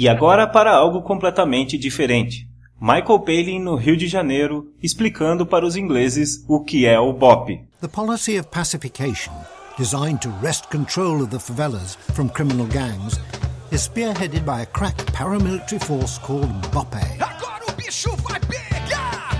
[0.00, 2.48] E agora para algo completamente diferente.
[2.80, 7.62] Michael Palin no Rio de Janeiro, explicando para os ingleses o que é o BOP.
[7.82, 9.34] The policy of pacification,
[9.76, 13.20] designed to wrest control of the favelas from criminal gangs,
[13.70, 17.20] is spearheaded by a crack paramilitary force called BOPE.
[17.20, 19.30] Agora o bicho vai pegar!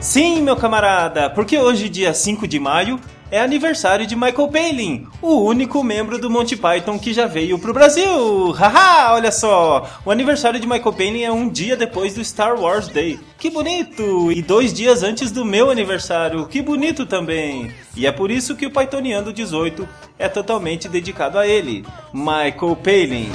[0.00, 3.00] Sim, meu camarada, porque hoje, dia 5 de maio,
[3.30, 7.74] é aniversário de Michael Palin, o único membro do Monty Python que já veio pro
[7.74, 8.52] Brasil.
[8.52, 9.88] Haha, olha só!
[10.04, 13.20] O aniversário de Michael Palin é um dia depois do Star Wars Day.
[13.36, 14.32] Que bonito!
[14.32, 16.46] E dois dias antes do meu aniversário.
[16.46, 17.70] Que bonito também!
[17.94, 19.86] E é por isso que o Pythoniano 18
[20.18, 23.30] é totalmente dedicado a ele, Michael Palin.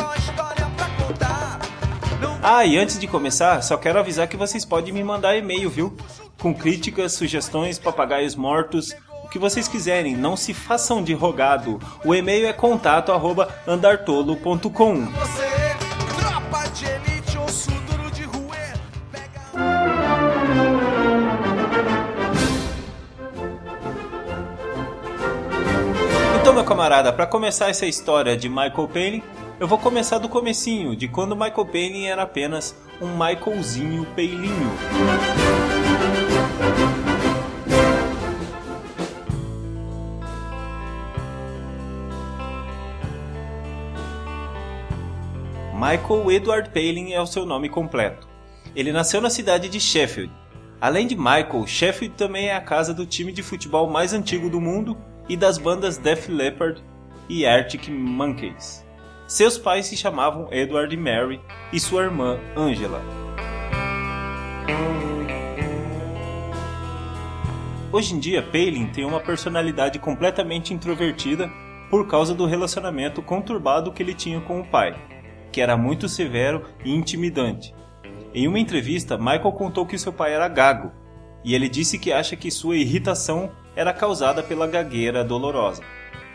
[2.42, 5.96] Ah, e antes de começar, só quero avisar que vocês podem me mandar e-mail, viu?
[6.42, 8.94] Com críticas, sugestões, papagaios mortos,
[9.34, 11.80] que vocês quiserem, não se façam de rogado.
[12.06, 15.08] O e-mail é contato@andartolo.com.
[26.40, 29.24] Então, meu camarada, para começar essa história de Michael Palin,
[29.60, 34.72] eu vou começar do comecinho, de quando Michael Palin era apenas um Michaelzinho Pailinho.
[45.94, 48.28] Michael Edward Palin é o seu nome completo.
[48.76, 50.34] Ele nasceu na cidade de Sheffield.
[50.82, 54.60] Além de Michael, Sheffield também é a casa do time de futebol mais antigo do
[54.60, 54.98] mundo
[55.30, 56.84] e das bandas Def Leppard
[57.30, 58.84] e Arctic Monkeys.
[59.28, 61.40] Seus pais se chamavam Edward e Mary
[61.72, 63.00] e sua irmã Angela.
[67.92, 71.52] Hoje em dia, Palin tem uma personalidade completamente introvertida
[71.92, 74.96] por causa do relacionamento conturbado que ele tinha com o pai,
[75.54, 77.74] que era muito severo e intimidante.
[78.34, 80.92] Em uma entrevista, Michael contou que seu pai era gago,
[81.44, 85.84] e ele disse que acha que sua irritação era causada pela gagueira dolorosa.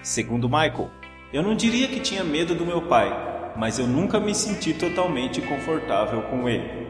[0.03, 0.89] Segundo Michael,
[1.33, 3.11] eu não diria que tinha medo do meu pai,
[3.57, 6.87] mas eu nunca me senti totalmente confortável com ele.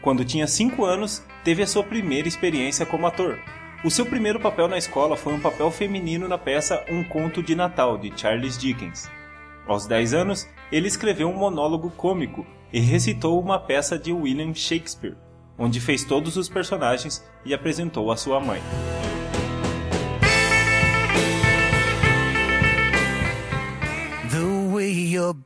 [0.00, 3.38] Quando tinha 5 anos, teve a sua primeira experiência como ator.
[3.84, 7.54] O seu primeiro papel na escola foi um papel feminino na peça Um Conto de
[7.54, 9.10] Natal, de Charles Dickens.
[9.70, 15.16] Aos 10 anos, ele escreveu um monólogo cômico e recitou uma peça de William Shakespeare,
[15.56, 18.60] onde fez todos os personagens e apresentou a sua mãe.
[24.28, 25.38] The way you're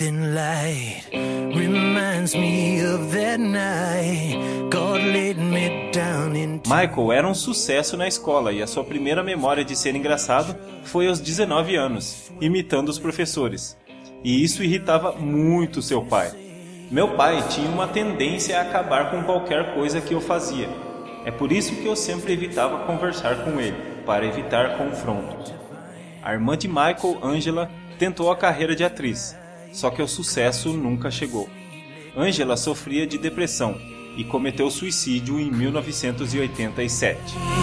[0.00, 6.24] light reminds me of that night God laid me down
[6.66, 11.06] Michael era um sucesso na escola e a sua primeira memória de ser engraçado foi
[11.06, 13.76] aos 19 anos, imitando os professores.
[14.24, 16.32] E isso irritava muito seu pai.
[16.90, 20.68] Meu pai tinha uma tendência a acabar com qualquer coisa que eu fazia.
[21.24, 25.54] É por isso que eu sempre evitava conversar com ele, para evitar confrontos.
[26.22, 29.36] A irmã de Michael, Angela, tentou a carreira de atriz,
[29.74, 31.50] só que o sucesso nunca chegou.
[32.16, 33.76] Angela sofria de depressão
[34.16, 37.20] e cometeu suicídio em 1987.
[37.34, 37.58] Never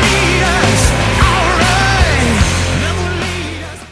[0.00, 2.32] lead us, alright.
[2.80, 3.84] Never lead us.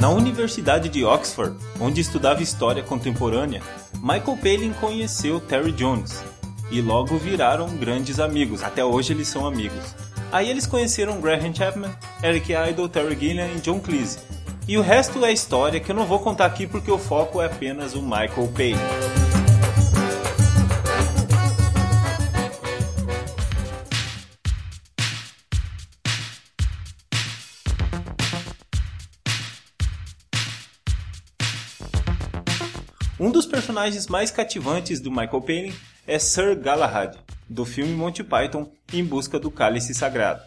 [0.00, 3.62] Na Universidade de Oxford, onde estudava história contemporânea,
[4.02, 6.24] Michael Palin conheceu Terry Jones
[6.72, 8.62] e logo viraram grandes amigos.
[8.62, 9.94] Até hoje eles são amigos.
[10.32, 11.94] Aí eles conheceram Graham Chapman,
[12.24, 14.18] Eric Idle, Terry Gilliam e John Cleese.
[14.66, 17.46] E o resto é história que eu não vou contar aqui porque o foco é
[17.46, 18.76] apenas o Michael Palin.
[33.20, 35.74] Um dos personagens mais cativantes do Michael Palin
[36.06, 37.16] é Sir Galahad,
[37.48, 40.42] do filme Monty Python Em Busca do Cálice Sagrado.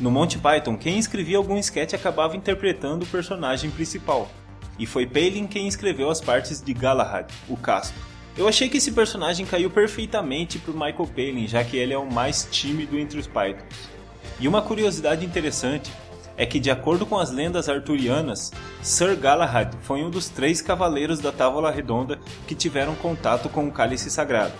[0.00, 4.30] No Monty Python, quem escrevia algum sketch acabava interpretando o personagem principal,
[4.78, 7.94] e foi Palin quem escreveu as partes de Galahad, o casto.
[8.38, 12.10] Eu achei que esse personagem caiu perfeitamente para Michael Palin, já que ele é o
[12.10, 13.90] mais tímido entre os Pythons.
[14.38, 15.92] E uma curiosidade interessante
[16.40, 18.50] é que, de acordo com as lendas arturianas,
[18.80, 23.70] Sir Galahad foi um dos três cavaleiros da Távola Redonda que tiveram contato com o
[23.70, 24.54] cálice sagrado.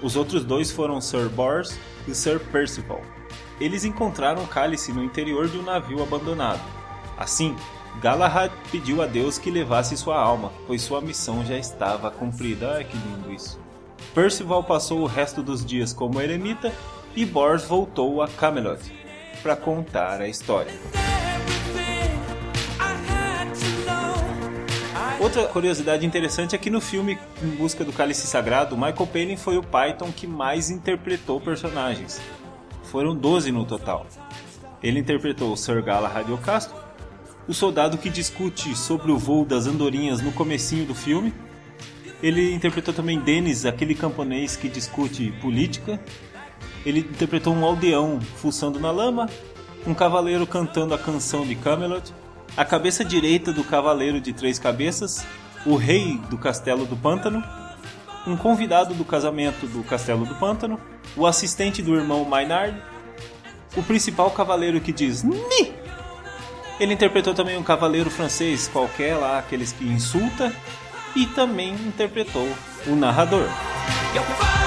[0.00, 1.76] Os outros dois foram Sir Bors
[2.06, 3.00] e Sir Percival.
[3.60, 6.62] Eles encontraram o cálice no interior de um navio abandonado.
[7.18, 7.56] Assim,
[8.00, 12.74] Galahad pediu a Deus que levasse sua alma, pois sua missão já estava cumprida.
[12.76, 13.58] Ai que lindo isso.
[14.14, 16.72] Percival passou o resto dos dias como eremita
[17.16, 19.01] e Bors voltou a Camelot
[19.42, 20.72] para contar a história.
[25.22, 29.56] Outra curiosidade interessante é que no filme Em Busca do Cálice Sagrado, Michael Palin foi
[29.56, 32.20] o Python que mais interpretou personagens.
[32.82, 34.04] Foram 12 no total.
[34.82, 36.72] Ele interpretou o Sir Galahad Ocasio,
[37.46, 41.32] o soldado que discute sobre o voo das andorinhas no comecinho do filme.
[42.20, 46.00] Ele interpretou também Dennis, aquele camponês que discute política.
[46.84, 49.28] Ele interpretou um aldeão fuçando na lama,
[49.86, 52.12] um cavaleiro cantando a canção de Camelot,
[52.56, 55.24] a cabeça direita do cavaleiro de três cabeças,
[55.64, 57.42] o rei do castelo do pântano,
[58.26, 60.78] um convidado do casamento do castelo do pântano,
[61.16, 62.76] o assistente do irmão Maynard,
[63.76, 65.72] o principal cavaleiro que diz Ni!
[66.80, 70.52] Ele interpretou também um cavaleiro francês qualquer lá, aqueles que insulta,
[71.14, 72.48] e também interpretou
[72.86, 73.46] o narrador.
[74.10, 74.61] Agora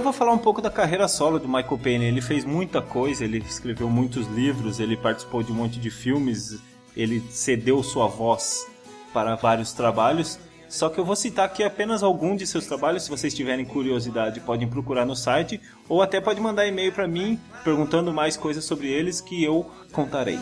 [0.00, 2.04] eu vou falar um pouco da carreira solo do Michael Payne.
[2.06, 6.58] Ele fez muita coisa, ele escreveu muitos livros, ele participou de um monte de filmes,
[6.96, 8.66] ele cedeu sua voz
[9.12, 10.38] para vários trabalhos.
[10.70, 13.02] Só que eu vou citar aqui apenas algum de seus trabalhos.
[13.02, 17.38] Se vocês tiverem curiosidade, podem procurar no site ou até pode mandar e-mail para mim
[17.62, 20.38] perguntando mais coisas sobre eles que eu contarei.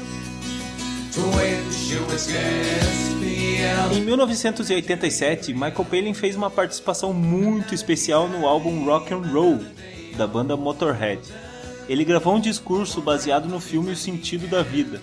[3.92, 9.58] Em 1987, Michael Palin fez uma participação muito especial no álbum Rock and Roll
[10.16, 11.20] da banda Motorhead.
[11.88, 15.00] Ele gravou um discurso baseado no filme O Sentido da Vida,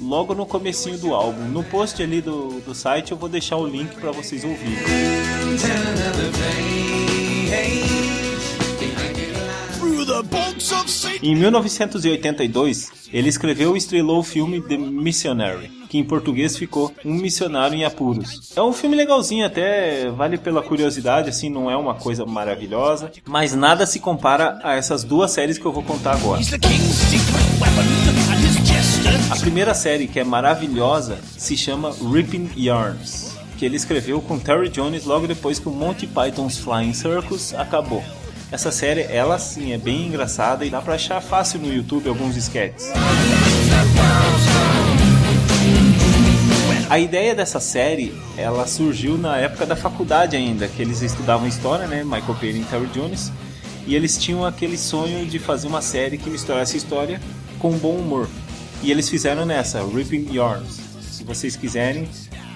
[0.00, 1.44] logo no comecinho do álbum.
[1.44, 4.82] No post ali do, do site eu vou deixar o link para vocês ouvirem.
[11.22, 17.14] Em 1982, ele escreveu e estrelou o filme The Missionary, que em português ficou Um
[17.14, 18.52] Missionário em Apuros.
[18.56, 23.54] É um filme legalzinho, até vale pela curiosidade, assim, não é uma coisa maravilhosa, mas
[23.54, 26.42] nada se compara a essas duas séries que eu vou contar agora.
[29.30, 34.68] A primeira série, que é maravilhosa, se chama Ripping Yarns, que ele escreveu com Terry
[34.68, 38.02] Jones logo depois que o Monty Python's Flying Circus acabou.
[38.52, 42.36] Essa série, ela sim, é bem engraçada e dá pra achar fácil no YouTube alguns
[42.36, 42.90] sketches.
[46.88, 51.86] A ideia dessa série, ela surgiu na época da faculdade ainda, que eles estudavam história,
[51.86, 53.32] né, Michael Palin e Terry Jones,
[53.86, 57.20] e eles tinham aquele sonho de fazer uma série que misturasse história
[57.58, 58.28] com bom humor.
[58.82, 60.78] E eles fizeram nessa, Ripping Yarns.
[61.00, 62.08] Se vocês quiserem,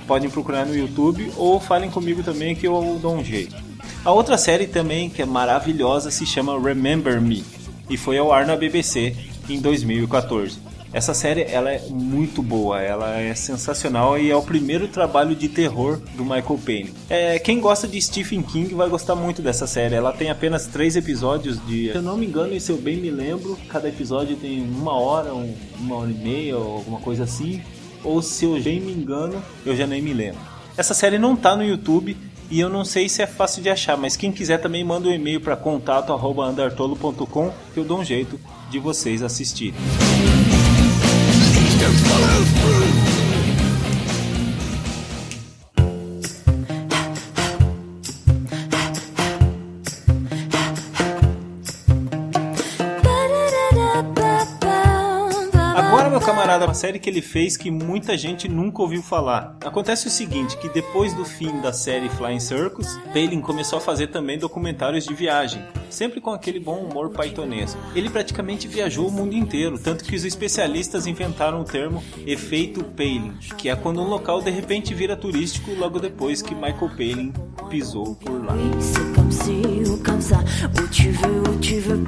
[0.07, 3.68] podem procurar no YouTube ou falem comigo também que eu dou um jeito.
[4.05, 7.45] A outra série também que é maravilhosa se chama Remember Me
[7.91, 9.15] e foi ao ar na BBC
[9.49, 10.69] em 2014.
[10.91, 15.47] Essa série ela é muito boa, ela é sensacional e é o primeiro trabalho de
[15.49, 16.95] terror do Michael Payne.
[17.11, 19.97] É, quem gosta de Stephen King vai gostar muito dessa série.
[19.97, 22.97] Ela tem apenas três episódios de, se eu não me engano, e se eu bem
[22.97, 25.35] me lembro, cada episódio tem uma hora,
[25.79, 27.61] uma hora e meia ou alguma coisa assim.
[28.03, 30.41] Ou se eu bem me engano, eu já nem me lembro.
[30.75, 32.17] Essa série não tá no YouTube,
[32.51, 35.13] e eu não sei se é fácil de achar, mas quem quiser também manda um
[35.13, 38.39] e-mail para contato@andartolo.com que eu dou um jeito
[38.71, 39.75] de vocês assistirem.
[56.69, 59.57] Uma série que ele fez que muita gente nunca ouviu falar.
[59.65, 64.09] Acontece o seguinte, que depois do fim da série Flying Circus, Palin começou a fazer
[64.09, 67.81] também documentários de viagem, sempre com aquele bom humor paitonesco.
[67.95, 73.33] Ele praticamente viajou o mundo inteiro, tanto que os especialistas inventaram o termo efeito Palin,
[73.57, 77.33] que é quando um local de repente vira turístico logo depois que Michael Palin
[77.71, 78.55] pisou por lá.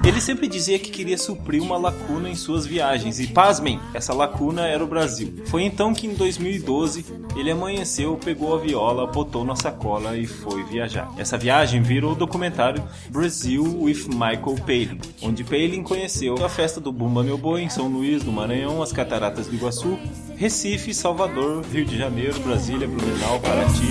[0.04, 4.66] Ele sempre dizia que queria suprir uma lacuna em suas viagens, e pasmem, essa lacuna
[4.66, 5.42] era o Brasil.
[5.46, 7.04] Foi então que em 2012
[7.36, 11.10] ele amanheceu, pegou a viola, botou na sacola e foi viajar.
[11.16, 16.92] Essa viagem virou o documentário Brazil with Michael Palin, onde Palin conheceu a festa do
[16.92, 19.98] Bumba Meu Boi em São Luís do Maranhão, as Cataratas do Iguaçu,
[20.36, 23.90] Recife, Salvador, Rio de Janeiro, Brasília, Blumenau, Paraty,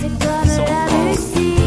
[0.56, 1.59] São Paulo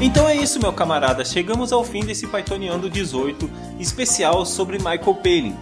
[0.00, 1.24] então é isso, meu camarada.
[1.24, 5.56] Chegamos ao fim desse Pythoniano 18 especial sobre Michael Palin,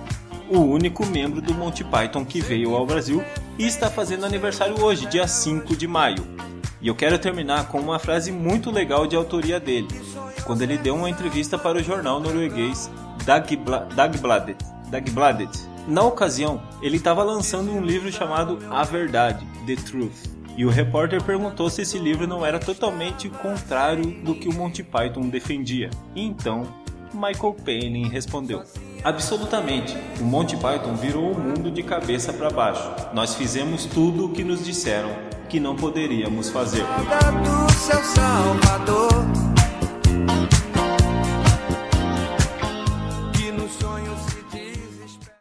[0.51, 3.23] o único membro do Monty Python que veio ao Brasil
[3.59, 6.27] e está fazendo aniversário hoje, dia 5 de maio.
[6.81, 9.89] E eu quero terminar com uma frase muito legal de autoria dele
[10.51, 12.91] quando ele deu uma entrevista para o jornal norueguês
[13.25, 14.57] Dagbladet.
[14.91, 15.61] Dagbladet.
[15.87, 20.29] Na ocasião, ele estava lançando um livro chamado A Verdade, The Truth.
[20.57, 24.83] E o repórter perguntou se esse livro não era totalmente contrário do que o Monty
[24.83, 25.89] Python defendia.
[26.17, 26.67] E então,
[27.15, 28.65] Michael Palin respondeu:
[29.05, 29.97] Absolutamente.
[30.21, 32.91] O Monty Python virou o mundo de cabeça para baixo.
[33.15, 35.11] Nós fizemos tudo o que nos disseram
[35.49, 36.85] que não poderíamos fazer.
[40.31, 40.60] Do seu Salvador.